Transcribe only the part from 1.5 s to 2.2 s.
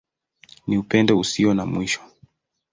na Mwisho.